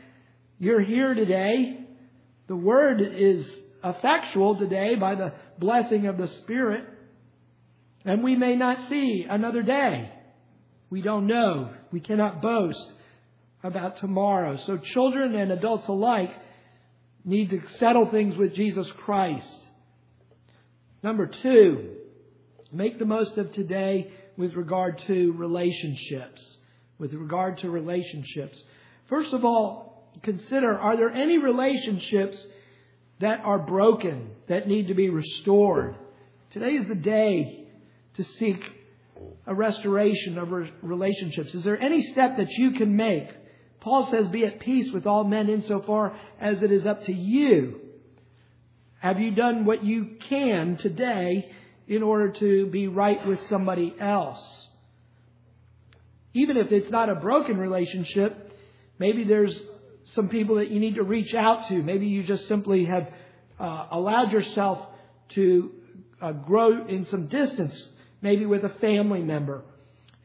You're 0.59 0.81
here 0.81 1.13
today. 1.13 1.79
The 2.47 2.55
word 2.55 3.01
is 3.01 3.47
effectual 3.83 4.57
today 4.57 4.95
by 4.95 5.15
the 5.15 5.33
blessing 5.57 6.07
of 6.07 6.17
the 6.17 6.27
Spirit. 6.27 6.83
And 8.05 8.23
we 8.23 8.35
may 8.35 8.55
not 8.55 8.89
see 8.89 9.25
another 9.29 9.63
day. 9.63 10.11
We 10.89 11.01
don't 11.01 11.25
know. 11.25 11.73
We 11.91 12.00
cannot 12.00 12.41
boast 12.41 12.91
about 13.63 13.98
tomorrow. 13.98 14.58
So 14.65 14.77
children 14.77 15.36
and 15.36 15.51
adults 15.51 15.88
alike 15.88 16.32
need 17.24 17.50
to 17.51 17.62
settle 17.77 18.10
things 18.10 18.36
with 18.36 18.56
Jesus 18.56 18.88
Christ. 19.03 19.46
Number 21.03 21.27
two, 21.27 21.96
make 22.72 23.00
the 23.00 23.06
most 23.06 23.38
of 23.38 23.51
today 23.53 24.12
with 24.38 24.53
regard 24.53 25.01
to 25.08 25.34
relationships. 25.34 26.58
With 26.98 27.13
regard 27.13 27.60
to 27.60 27.70
relationships. 27.70 28.62
First 29.10 29.34
of 29.34 29.44
all, 29.44 30.10
consider 30.24 30.77
are 30.77 30.98
there 30.98 31.12
any 31.12 31.38
relationships 31.38 32.44
that 33.20 33.41
are 33.44 33.60
broken, 33.60 34.32
that 34.48 34.68
need 34.68 34.88
to 34.88 34.94
be 34.94 35.10
restored? 35.10 35.96
Today 36.51 36.72
is 36.72 36.88
the 36.88 36.96
day 36.96 37.68
to 38.15 38.24
seek 38.24 38.62
a 39.46 39.53
restoration 39.53 40.38
of 40.38 40.51
relationships. 40.82 41.53
Is 41.53 41.63
there 41.63 41.80
any 41.80 42.01
step 42.12 42.38
that 42.38 42.50
you 42.50 42.72
can 42.72 42.96
make 42.96 43.30
Paul 43.81 44.07
says, 44.11 44.27
Be 44.27 44.45
at 44.45 44.59
peace 44.59 44.91
with 44.93 45.05
all 45.05 45.23
men 45.23 45.50
insofar 45.50 46.15
as 46.39 46.61
it 46.63 46.71
is 46.71 46.85
up 46.85 47.03
to 47.05 47.13
you. 47.13 47.81
Have 49.00 49.19
you 49.19 49.31
done 49.31 49.65
what 49.65 49.83
you 49.83 50.17
can 50.29 50.77
today 50.77 51.51
in 51.88 52.03
order 52.03 52.31
to 52.33 52.67
be 52.67 52.88
right 52.88 53.25
with 53.27 53.39
somebody 53.50 53.93
else? 54.00 54.39
Even 56.33 56.55
if 56.55 56.71
it's 56.71 56.91
not 56.91 57.09
a 57.09 57.15
broken 57.15 57.57
relationship, 57.57 58.55
maybe 59.00 59.23
there's 59.23 59.59
some 60.13 60.29
people 60.29 60.55
that 60.57 60.69
you 60.69 60.79
need 60.79 60.95
to 60.95 61.03
reach 61.03 61.33
out 61.33 61.67
to. 61.69 61.81
Maybe 61.81 62.05
you 62.05 62.23
just 62.23 62.47
simply 62.47 62.85
have 62.85 63.09
uh, 63.59 63.88
allowed 63.91 64.31
yourself 64.31 64.88
to 65.29 65.71
uh, 66.21 66.31
grow 66.31 66.85
in 66.85 67.05
some 67.05 67.27
distance, 67.27 67.88
maybe 68.21 68.45
with 68.45 68.63
a 68.63 68.73
family 68.79 69.21
member. 69.21 69.63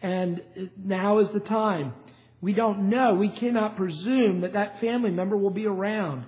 And 0.02 0.42
now 0.76 1.18
is 1.18 1.30
the 1.30 1.40
time 1.40 1.94
we 2.40 2.52
don't 2.52 2.90
know. 2.90 3.14
We 3.14 3.30
cannot 3.30 3.76
presume 3.76 4.42
that 4.42 4.52
that 4.52 4.80
family 4.80 5.10
member 5.10 5.36
will 5.36 5.50
be 5.50 5.66
around. 5.66 6.26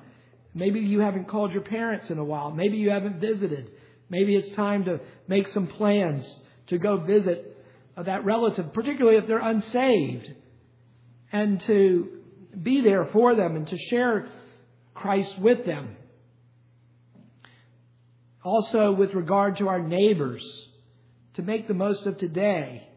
Maybe 0.55 0.81
you 0.81 1.00
haven't 1.00 1.29
called 1.29 1.53
your 1.53 1.62
parents 1.62 2.11
in 2.11 2.19
a 2.19 2.25
while. 2.25 2.50
Maybe 2.50 2.79
you 2.79 2.91
haven't 2.91 3.21
visited. 3.21 3.71
Maybe 4.09 4.35
it's 4.35 4.55
time 4.57 4.85
to 4.87 5.00
make 5.27 5.49
some 5.49 5.67
plans 5.67 6.25
to 6.69 6.79
go 6.79 6.97
visit 6.99 7.57
uh, 7.97 8.05
that 8.05 8.25
relative, 8.25 8.73
particularly 8.73 9.19
if 9.19 9.27
they're 9.27 9.38
unsaved, 9.38 10.33
and 11.31 11.61
to 11.62 12.09
be 12.62 12.81
there 12.81 13.07
for 13.12 13.35
them 13.35 13.57
and 13.57 13.67
to 13.69 13.77
share 13.77 14.29
Christ 14.95 15.38
with 15.38 15.67
them. 15.67 15.97
Also, 18.43 18.93
with 18.93 19.12
regard 19.15 19.59
to 19.59 19.69
our 19.69 19.81
neighbors, 19.81 20.43
to 21.35 21.43
make 21.43 21.69
the 21.69 21.75
most 21.75 22.07
of 22.07 22.17
today 22.19 22.88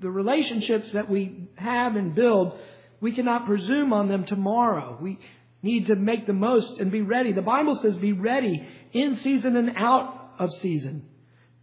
the 0.00 0.10
relationships 0.10 0.90
that 0.92 1.08
we 1.08 1.48
have 1.56 1.96
and 1.96 2.14
build, 2.14 2.58
we 3.00 3.12
cannot 3.12 3.46
presume 3.46 3.92
on 3.92 4.08
them 4.08 4.24
tomorrow. 4.24 4.98
We 5.00 5.18
need 5.62 5.88
to 5.88 5.94
make 5.94 6.26
the 6.26 6.32
most 6.32 6.78
and 6.78 6.90
be 6.90 7.02
ready. 7.02 7.32
The 7.32 7.42
Bible 7.42 7.78
says 7.82 7.96
be 7.96 8.12
ready 8.12 8.66
in 8.92 9.18
season 9.18 9.56
and 9.56 9.72
out 9.76 10.32
of 10.38 10.52
season. 10.54 11.06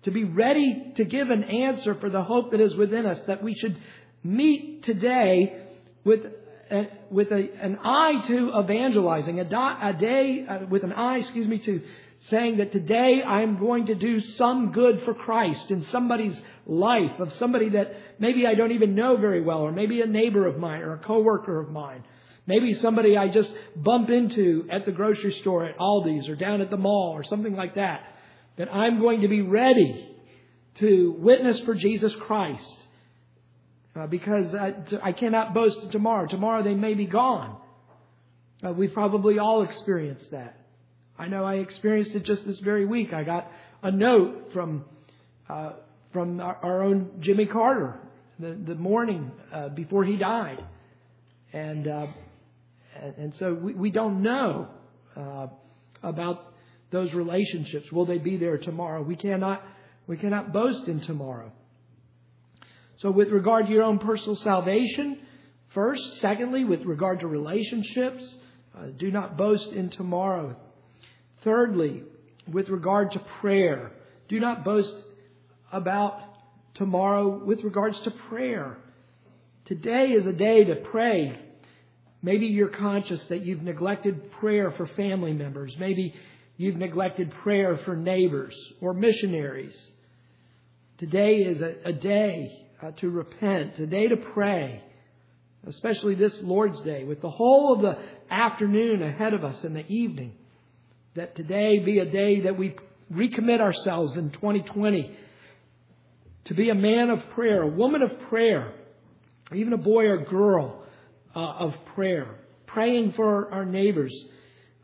To 0.03 0.11
be 0.11 0.23
ready 0.23 0.93
to 0.97 1.03
give 1.03 1.29
an 1.29 1.43
answer 1.43 1.95
for 1.95 2.09
the 2.09 2.23
hope 2.23 2.51
that 2.51 2.61
is 2.61 2.75
within 2.75 3.05
us, 3.05 3.19
that 3.27 3.43
we 3.43 3.55
should 3.55 3.77
meet 4.23 4.83
today 4.83 5.63
with 6.03 6.21
a, 6.69 6.87
with 7.09 7.31
a, 7.31 7.49
an 7.61 7.79
eye 7.83 8.23
to 8.27 8.51
evangelizing, 8.57 9.39
a, 9.39 9.79
a 9.81 9.93
day 9.93 10.45
uh, 10.47 10.59
with 10.69 10.83
an 10.83 10.93
eye, 10.93 11.17
excuse 11.17 11.47
me, 11.47 11.57
to 11.59 11.81
saying 12.29 12.57
that 12.57 12.71
today 12.71 13.23
I'm 13.23 13.57
going 13.57 13.87
to 13.87 13.95
do 13.95 14.19
some 14.19 14.71
good 14.71 15.03
for 15.03 15.13
Christ 15.13 15.71
in 15.71 15.85
somebody's 15.85 16.35
life 16.67 17.19
of 17.19 17.33
somebody 17.39 17.69
that 17.69 17.93
maybe 18.19 18.45
I 18.45 18.53
don't 18.53 18.73
even 18.73 18.93
know 18.93 19.17
very 19.17 19.41
well, 19.41 19.61
or 19.61 19.71
maybe 19.71 20.01
a 20.01 20.05
neighbor 20.05 20.45
of 20.45 20.57
mine, 20.57 20.81
or 20.81 20.93
a 20.93 20.99
coworker 20.99 21.59
of 21.59 21.69
mine. 21.69 22.03
Maybe 22.45 22.75
somebody 22.75 23.17
I 23.17 23.29
just 23.29 23.51
bump 23.75 24.09
into 24.09 24.67
at 24.71 24.85
the 24.85 24.91
grocery 24.91 25.33
store 25.33 25.65
at 25.65 25.77
Aldi's 25.77 26.29
or 26.29 26.35
down 26.35 26.61
at 26.61 26.69
the 26.69 26.77
mall 26.77 27.11
or 27.13 27.23
something 27.23 27.55
like 27.55 27.75
that. 27.75 28.03
That 28.57 28.73
I'm 28.73 28.99
going 28.99 29.21
to 29.21 29.27
be 29.27 29.41
ready 29.41 30.09
to 30.79 31.15
witness 31.19 31.59
for 31.61 31.75
Jesus 31.75 32.13
Christ. 32.21 32.79
Uh, 33.95 34.07
because 34.07 34.53
I, 34.53 34.75
I, 35.01 35.11
cannot 35.11 35.55
boast 35.55 35.91
tomorrow. 35.91 36.27
Tomorrow 36.27 36.63
they 36.63 36.75
may 36.75 36.93
be 36.93 37.07
gone. 37.07 37.57
Uh, 38.63 38.71
we've 38.71 38.93
probably 38.93 39.39
all 39.39 39.63
experienced 39.63 40.29
that. 40.31 40.55
I 41.17 41.27
know 41.27 41.43
I 41.43 41.55
experienced 41.55 42.11
it 42.11 42.23
just 42.23 42.45
this 42.45 42.59
very 42.59 42.85
week. 42.85 43.11
I 43.11 43.23
got 43.23 43.51
a 43.81 43.89
note 43.89 44.51
from 44.53 44.85
uh, 45.49 45.71
from 46.17 46.39
our, 46.39 46.57
our, 46.63 46.81
own 46.81 47.11
Jimmy 47.19 47.45
Carter 47.45 47.99
the, 48.39 48.57
the 48.65 48.73
morning 48.73 49.31
uh, 49.53 49.69
before 49.69 50.03
he 50.03 50.17
died, 50.17 50.63
and 51.53 51.87
uh, 51.87 52.07
and 53.19 53.35
so 53.37 53.53
we, 53.53 53.75
we 53.75 53.91
don't 53.91 54.23
know 54.23 54.67
uh, 55.15 55.45
about 56.01 56.55
those 56.89 57.13
relationships. 57.13 57.91
Will 57.91 58.07
they 58.07 58.17
be 58.17 58.35
there 58.35 58.57
tomorrow? 58.57 59.03
We 59.03 59.15
cannot 59.15 59.61
we 60.07 60.17
cannot 60.17 60.51
boast 60.51 60.87
in 60.87 61.01
tomorrow. 61.01 61.51
So, 62.97 63.11
with 63.11 63.29
regard 63.29 63.67
to 63.67 63.71
your 63.71 63.83
own 63.83 63.99
personal 63.99 64.37
salvation, 64.37 65.19
first. 65.75 66.01
Secondly, 66.19 66.63
with 66.63 66.81
regard 66.81 67.19
to 67.19 67.27
relationships, 67.27 68.37
uh, 68.75 68.87
do 68.97 69.11
not 69.11 69.37
boast 69.37 69.67
in 69.67 69.91
tomorrow. 69.91 70.55
Thirdly, 71.43 72.01
with 72.51 72.69
regard 72.69 73.11
to 73.11 73.19
prayer, 73.39 73.91
do 74.29 74.39
not 74.39 74.65
boast 74.65 74.95
about 75.71 76.19
tomorrow 76.75 77.43
with 77.43 77.63
regards 77.63 77.99
to 78.01 78.11
prayer. 78.11 78.77
Today 79.65 80.11
is 80.11 80.25
a 80.25 80.33
day 80.33 80.63
to 80.63 80.75
pray. 80.75 81.37
Maybe 82.21 82.47
you're 82.47 82.69
conscious 82.69 83.23
that 83.25 83.45
you've 83.45 83.63
neglected 83.63 84.31
prayer 84.33 84.71
for 84.71 84.87
family 84.87 85.33
members. 85.33 85.75
Maybe 85.79 86.15
you've 86.55 86.77
neglected 86.77 87.31
prayer 87.31 87.79
for 87.85 87.95
neighbors 87.95 88.55
or 88.81 88.93
missionaries. 88.93 89.77
Today 90.97 91.37
is 91.37 91.61
a, 91.61 91.75
a 91.85 91.93
day 91.93 92.65
uh, 92.81 92.91
to 92.91 93.09
repent, 93.09 93.77
a 93.79 93.85
day 93.85 94.07
to 94.07 94.17
pray, 94.17 94.81
especially 95.67 96.15
this 96.15 96.37
Lord's 96.41 96.79
Day, 96.81 97.03
with 97.03 97.21
the 97.21 97.29
whole 97.29 97.73
of 97.73 97.81
the 97.81 97.97
afternoon 98.33 99.03
ahead 99.03 99.33
of 99.33 99.43
us 99.43 99.63
and 99.63 99.75
the 99.75 99.85
evening. 99.87 100.33
That 101.15 101.35
today 101.35 101.79
be 101.79 101.99
a 101.99 102.05
day 102.05 102.41
that 102.41 102.57
we 102.57 102.75
recommit 103.11 103.59
ourselves 103.59 104.17
in 104.17 104.31
2020 104.31 105.15
to 106.47 106.53
be 106.53 106.69
a 106.69 106.75
man 106.75 107.09
of 107.09 107.19
prayer, 107.31 107.61
a 107.61 107.67
woman 107.67 108.01
of 108.01 108.29
prayer, 108.29 108.73
even 109.53 109.73
a 109.73 109.77
boy 109.77 110.05
or 110.05 110.17
girl 110.17 110.83
uh, 111.35 111.39
of 111.39 111.73
prayer, 111.93 112.35
praying 112.65 113.13
for 113.13 113.51
our 113.53 113.65
neighbors, 113.65 114.13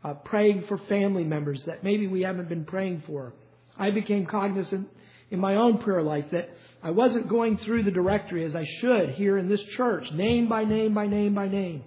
uh, 0.02 0.14
praying 0.14 0.64
for 0.68 0.78
family 0.88 1.24
members 1.24 1.62
that 1.66 1.82
maybe 1.82 2.06
we 2.06 2.22
haven't 2.22 2.48
been 2.48 2.64
praying 2.64 3.02
for. 3.06 3.34
I 3.78 3.90
became 3.90 4.26
cognizant 4.26 4.88
in 5.30 5.40
my 5.40 5.56
own 5.56 5.78
prayer 5.78 6.02
life 6.02 6.26
that 6.32 6.50
I 6.82 6.90
wasn't 6.90 7.28
going 7.28 7.58
through 7.58 7.84
the 7.84 7.90
directory 7.90 8.44
as 8.44 8.54
I 8.54 8.66
should 8.80 9.10
here 9.10 9.38
in 9.38 9.48
this 9.48 9.62
church, 9.76 10.04
name 10.12 10.48
by 10.48 10.64
name 10.64 10.92
by 10.92 11.06
name 11.06 11.34
by 11.34 11.48
name, 11.48 11.84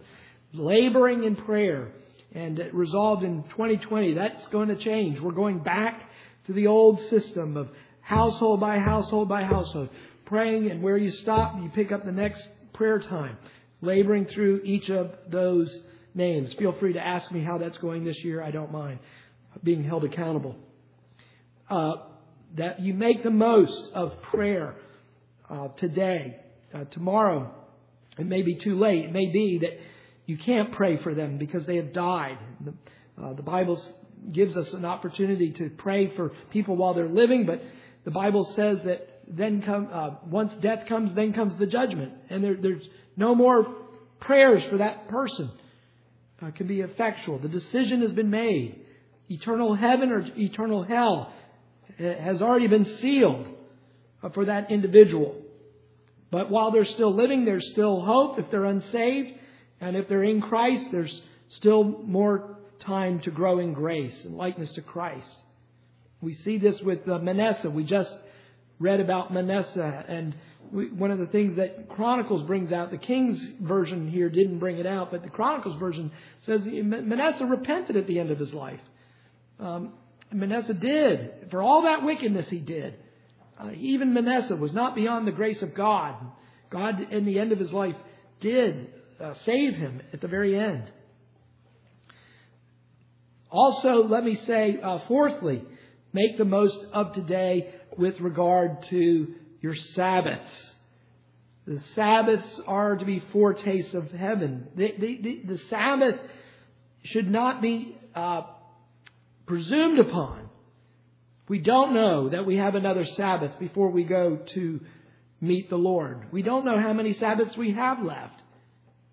laboring 0.54 1.24
in 1.24 1.36
prayer. 1.36 1.92
And 2.34 2.60
it 2.60 2.74
resolved 2.74 3.24
in 3.24 3.44
2020 3.52 4.16
that's 4.16 4.48
going 4.48 4.70
to 4.70 4.76
change. 4.76 5.20
We're 5.20 5.32
going 5.32 5.60
back 5.60 6.02
to 6.48 6.54
the 6.54 6.68
old 6.68 7.00
system 7.10 7.58
of 7.58 7.70
household 8.08 8.62
by 8.62 8.80
household 8.80 9.28
by 9.28 9.44
household, 9.44 9.90
praying, 10.26 10.72
and 10.72 10.82
where 10.82 10.98
you 10.98 11.12
stop, 11.12 11.58
you 11.62 11.70
pick 11.76 11.92
up 11.92 12.06
the 12.06 12.12
next 12.12 12.48
prayer 12.72 13.00
time, 13.00 13.38
laboring 13.82 14.26
through 14.26 14.62
each 14.64 14.90
of 14.90 15.12
those 15.30 15.78
names. 16.16 16.54
Feel 16.54 16.72
free 16.80 16.94
to 16.94 17.06
ask 17.06 17.30
me 17.34 17.44
how 17.44 17.58
that's 17.58 17.78
going 17.80 18.06
this 18.06 18.24
year. 18.24 18.42
I 18.42 18.52
don't 18.52 18.72
mind 18.72 19.00
being 19.62 19.84
held 19.84 20.06
accountable. 20.06 20.56
Uh, 21.70 21.96
that 22.56 22.80
you 22.80 22.94
make 22.94 23.24
the 23.24 23.30
most 23.30 23.92
of 23.94 24.22
prayer 24.22 24.76
uh, 25.50 25.68
today, 25.76 26.38
uh, 26.74 26.86
tomorrow. 26.86 27.54
It 28.18 28.26
may 28.26 28.42
be 28.42 28.56
too 28.56 28.80
late. 28.80 29.04
It 29.04 29.12
may 29.12 29.26
be 29.26 29.60
that 29.64 29.78
you 30.26 30.38
can't 30.38 30.72
pray 30.72 30.96
for 31.04 31.14
them 31.14 31.38
because 31.38 31.66
they 31.66 31.76
have 31.76 31.92
died. 31.92 32.38
The, 32.62 32.74
uh, 33.22 33.34
the 33.34 33.44
Bible 33.44 33.84
gives 34.32 34.56
us 34.56 34.72
an 34.72 34.86
opportunity 34.86 35.52
to 35.52 35.70
pray 35.72 36.16
for 36.16 36.32
people 36.52 36.78
while 36.78 36.94
they're 36.94 37.10
living, 37.10 37.46
but 37.46 37.62
the 38.08 38.12
Bible 38.12 38.46
says 38.56 38.80
that 38.86 39.20
then 39.28 39.62
come 39.62 39.90
uh, 39.92 40.12
once 40.28 40.54
death 40.62 40.88
comes, 40.88 41.14
then 41.14 41.34
comes 41.34 41.54
the 41.60 41.66
judgment, 41.66 42.14
and 42.30 42.42
there, 42.42 42.56
there's 42.56 42.88
no 43.18 43.36
more 43.36 43.68
prayers 44.22 44.64
for 44.70 44.78
that 44.78 45.10
person 45.10 45.52
uh, 46.42 46.52
can 46.52 46.68
be 46.68 46.80
effectual. 46.80 47.38
The 47.38 47.50
decision 47.50 48.02
has 48.04 48.14
been 48.14 48.30
made. 48.30 48.80
Eternal 49.28 49.76
heaven 49.76 50.14
or 50.14 50.26
eternal 50.38 50.84
hell 50.84 51.34
has 51.98 52.42
already 52.42 52.68
been 52.68 52.86
sealed 53.02 53.46
uh, 54.24 54.30
for 54.30 54.46
that 54.46 54.72
individual. 54.72 55.42
But 56.32 56.50
while 56.50 56.72
they're 56.72 56.86
still 56.86 57.14
living, 57.14 57.44
there's 57.44 57.70
still 57.74 58.00
hope 58.00 58.40
if 58.40 58.50
they're 58.50 58.64
unsaved. 58.64 59.38
And 59.82 59.98
if 59.98 60.08
they're 60.08 60.24
in 60.24 60.40
Christ, 60.40 60.86
there's 60.94 61.22
still 61.50 61.84
more 61.84 62.58
time 62.80 63.20
to 63.24 63.32
grow 63.32 63.60
in 63.60 63.74
grace 63.74 64.18
and 64.24 64.38
likeness 64.38 64.72
to 64.76 64.82
Christ. 64.82 65.28
We 66.22 66.34
see 66.44 66.58
this 66.58 66.80
with 66.82 67.08
uh, 67.08 67.20
Manasseh. 67.20 67.70
We 67.70 67.84
just 67.84 68.16
read 68.80 69.00
about 69.00 69.32
Manasseh. 69.34 70.06
And 70.08 70.36
we, 70.72 70.90
one 70.92 71.12
of 71.12 71.20
the 71.20 71.28
things 71.28 71.58
that 71.58 71.90
Chronicles 71.90 72.46
brings 72.48 72.72
out, 72.72 72.92
the 72.92 72.98
King's 72.98 73.40
version 73.62 74.10
here 74.10 74.30
didn't 74.30 74.60
bring 74.60 74.78
it 74.78 74.86
out, 74.86 75.12
but 75.12 75.24
the 75.24 75.30
Chronicles 75.30 75.80
version 75.80 76.12
says 76.46 76.62
Manasseh 76.66 77.46
repented 77.46 77.98
at 77.98 78.08
the 78.08 78.20
end 78.20 78.32
of 78.32 78.40
his 78.40 78.54
life. 78.54 78.80
Um, 79.60 79.94
Manasseh 80.32 80.74
did. 80.74 81.48
For 81.52 81.62
all 81.62 81.84
that 81.84 82.04
wickedness 82.04 82.50
he 82.50 82.60
did. 82.60 82.96
Uh, 83.60 83.72
even 83.76 84.14
Manasseh 84.14 84.56
was 84.56 84.74
not 84.74 84.96
beyond 84.96 85.28
the 85.28 85.32
grace 85.32 85.62
of 85.62 85.74
God. 85.74 86.16
God, 86.70 87.12
in 87.12 87.26
the 87.26 87.40
end 87.40 87.52
of 87.52 87.60
his 87.60 87.72
life, 87.72 87.96
did 88.40 88.90
uh, 89.20 89.34
save 89.46 89.76
him 89.76 90.02
at 90.14 90.22
the 90.22 90.28
very 90.28 90.58
end. 90.60 90.92
Also, 93.50 94.04
let 94.08 94.24
me 94.24 94.36
say, 94.46 94.80
uh, 94.84 95.00
fourthly, 95.08 95.64
make 96.18 96.38
the 96.38 96.46
most 96.46 96.80
of 96.94 97.14
today 97.14 97.76
with 97.96 98.20
regard 98.20 98.84
to 98.90 99.28
your 99.62 99.76
Sabbaths. 99.76 100.74
The 101.68 101.80
Sabbaths 101.94 102.60
are 102.66 102.96
to 102.96 103.06
be 103.06 103.22
foretastes 103.32 103.94
of 103.94 104.10
heaven. 104.10 104.68
The, 104.76 104.94
the, 104.98 105.22
the, 105.22 105.54
the 105.54 105.58
Sabbath 105.70 106.16
should 107.04 107.30
not 107.30 107.62
be 107.62 107.96
uh, 108.16 108.42
presumed 109.46 110.00
upon. 110.00 110.50
We 111.50 111.60
don't 111.60 111.94
know 111.94 112.30
that 112.30 112.48
we 112.48 112.58
have 112.58 112.74
another 112.74 113.06
Sabbath 113.06 113.52
before 113.60 113.92
we 113.92 114.04
go 114.04 114.40
to 114.56 114.80
meet 115.40 115.70
the 115.70 115.78
Lord. 115.78 116.26
We 116.32 116.42
don't 116.42 116.66
know 116.66 116.80
how 116.82 116.94
many 116.94 117.14
Sabbaths 117.14 117.56
we 117.56 117.74
have 117.74 118.02
left. 118.02 118.42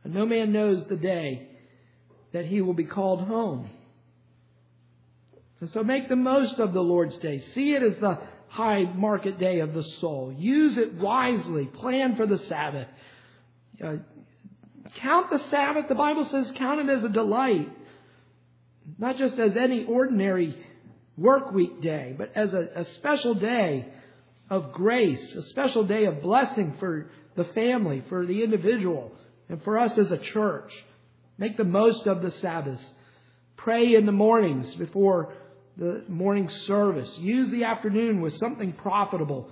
And 0.04 0.14
no 0.14 0.24
man 0.24 0.52
knows 0.52 0.86
the 0.86 0.96
day 0.96 1.48
that 2.32 2.46
he 2.46 2.62
will 2.62 2.72
be 2.72 2.84
called 2.84 3.28
home. 3.28 3.68
And 5.60 5.70
so 5.70 5.82
make 5.82 6.08
the 6.08 6.16
most 6.16 6.58
of 6.58 6.72
the 6.72 6.80
Lord's 6.80 7.16
day. 7.18 7.42
See 7.54 7.74
it 7.74 7.82
as 7.82 7.96
the 8.00 8.18
high 8.48 8.84
market 8.84 9.38
day 9.38 9.60
of 9.60 9.74
the 9.74 9.82
soul. 10.00 10.34
Use 10.36 10.76
it 10.76 10.94
wisely. 10.94 11.66
Plan 11.66 12.16
for 12.16 12.26
the 12.26 12.38
Sabbath. 12.38 12.88
Uh, 13.82 13.96
count 15.00 15.30
the 15.30 15.42
Sabbath. 15.50 15.86
The 15.88 15.94
Bible 15.94 16.28
says 16.30 16.52
count 16.56 16.80
it 16.80 16.92
as 16.92 17.04
a 17.04 17.08
delight. 17.08 17.68
Not 18.98 19.16
just 19.16 19.38
as 19.38 19.56
any 19.56 19.84
ordinary 19.84 20.56
work 21.16 21.52
week 21.52 21.80
day, 21.80 22.14
but 22.16 22.32
as 22.34 22.52
a, 22.52 22.68
a 22.76 22.84
special 22.96 23.34
day 23.34 23.86
of 24.50 24.72
grace, 24.72 25.34
a 25.34 25.42
special 25.42 25.84
day 25.84 26.04
of 26.04 26.22
blessing 26.22 26.74
for 26.78 27.10
the 27.36 27.44
family, 27.54 28.04
for 28.08 28.26
the 28.26 28.42
individual, 28.42 29.12
and 29.48 29.62
for 29.62 29.78
us 29.78 29.96
as 29.98 30.10
a 30.10 30.18
church. 30.18 30.70
Make 31.38 31.56
the 31.56 31.64
most 31.64 32.06
of 32.06 32.22
the 32.22 32.30
Sabbath. 32.30 32.80
Pray 33.56 33.94
in 33.94 34.06
the 34.06 34.12
mornings 34.12 34.74
before 34.74 35.32
the 35.76 36.04
morning 36.08 36.48
service. 36.66 37.10
Use 37.18 37.50
the 37.50 37.64
afternoon 37.64 38.20
with 38.20 38.34
something 38.38 38.72
profitable 38.72 39.50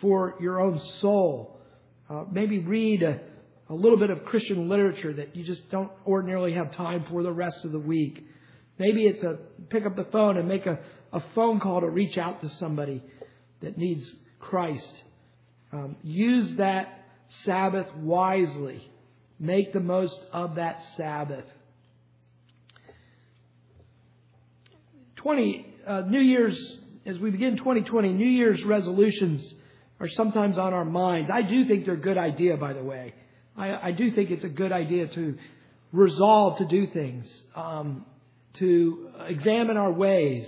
for 0.00 0.34
your 0.40 0.60
own 0.60 0.80
soul. 1.00 1.60
Uh, 2.08 2.24
maybe 2.30 2.58
read 2.58 3.02
a, 3.02 3.20
a 3.68 3.74
little 3.74 3.98
bit 3.98 4.10
of 4.10 4.24
Christian 4.24 4.68
literature 4.68 5.12
that 5.14 5.34
you 5.34 5.44
just 5.44 5.68
don't 5.70 5.90
ordinarily 6.06 6.54
have 6.54 6.72
time 6.72 7.04
for 7.10 7.22
the 7.22 7.32
rest 7.32 7.64
of 7.64 7.72
the 7.72 7.78
week. 7.78 8.24
Maybe 8.78 9.06
it's 9.06 9.22
a 9.22 9.38
pick 9.68 9.86
up 9.86 9.96
the 9.96 10.04
phone 10.04 10.36
and 10.36 10.48
make 10.48 10.66
a, 10.66 10.78
a 11.12 11.22
phone 11.34 11.60
call 11.60 11.80
to 11.80 11.88
reach 11.88 12.18
out 12.18 12.40
to 12.42 12.48
somebody 12.50 13.02
that 13.62 13.78
needs 13.78 14.12
Christ. 14.38 14.94
Um, 15.72 15.96
use 16.02 16.56
that 16.56 17.06
Sabbath 17.44 17.86
wisely. 17.96 18.90
Make 19.40 19.72
the 19.72 19.80
most 19.80 20.18
of 20.32 20.56
that 20.56 20.80
Sabbath. 20.96 21.44
20, 25.24 25.66
uh, 25.86 26.00
New 26.02 26.20
Year's, 26.20 26.78
as 27.06 27.18
we 27.18 27.30
begin 27.30 27.56
2020, 27.56 28.12
New 28.12 28.28
Year's 28.28 28.62
resolutions 28.62 29.54
are 29.98 30.08
sometimes 30.10 30.58
on 30.58 30.74
our 30.74 30.84
minds. 30.84 31.30
I 31.32 31.40
do 31.40 31.66
think 31.66 31.86
they're 31.86 31.94
a 31.94 31.96
good 31.96 32.18
idea, 32.18 32.58
by 32.58 32.74
the 32.74 32.82
way. 32.82 33.14
I, 33.56 33.88
I 33.88 33.92
do 33.92 34.14
think 34.14 34.30
it's 34.30 34.44
a 34.44 34.50
good 34.50 34.70
idea 34.70 35.08
to 35.08 35.38
resolve 35.92 36.58
to 36.58 36.66
do 36.66 36.88
things, 36.88 37.26
um, 37.56 38.04
to 38.58 39.08
examine 39.26 39.78
our 39.78 39.90
ways, 39.90 40.46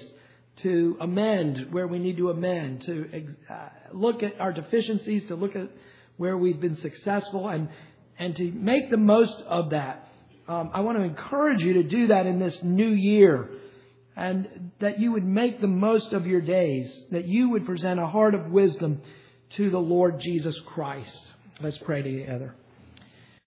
to 0.63 0.99
amend 1.01 1.69
where 1.73 1.87
we 1.87 1.99
need 1.99 2.19
to 2.19 2.29
amend, 2.29 2.83
to 2.83 3.09
uh, 3.49 3.69
look 3.95 4.23
at 4.23 4.39
our 4.39 4.53
deficiencies, 4.53 5.27
to 5.29 5.37
look 5.37 5.57
at 5.57 5.71
where 6.19 6.37
we've 6.37 6.61
been 6.61 6.77
successful, 6.83 7.49
and 7.49 7.71
and 8.19 8.37
to 8.37 8.53
make 8.53 8.91
the 8.91 8.99
most 8.99 9.41
of 9.49 9.71
that. 9.71 10.07
Um, 10.47 10.71
I 10.75 10.81
want 10.81 10.99
to 10.99 11.05
encourage 11.05 11.63
you 11.63 11.73
to 11.75 11.83
do 11.83 12.09
that 12.09 12.27
in 12.27 12.39
this 12.39 12.59
new 12.63 12.91
year, 12.91 13.49
and 14.17 14.71
that 14.81 14.99
you 14.99 15.13
would 15.13 15.27
make 15.27 15.61
the 15.61 15.67
most 15.67 16.13
of 16.13 16.27
your 16.27 16.41
days, 16.41 16.91
that 17.11 17.27
you 17.27 17.51
would 17.51 17.67
present 17.67 18.01
a 18.01 18.07
heart 18.07 18.35
of 18.35 18.51
wisdom 18.51 19.03
to 19.57 19.71
the 19.71 19.79
Lord 19.79 20.21
Jesus 20.21 20.59
Christ. 20.67 21.21
Let's 21.61 21.79
pray 21.79 22.03
together. 22.03 22.55